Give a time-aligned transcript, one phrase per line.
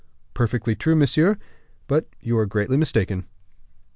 [0.33, 1.37] "Perfectly true, monsieur;
[1.85, 3.27] but you are very greatly mistaken."